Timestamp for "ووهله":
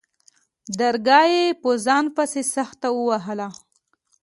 2.93-3.49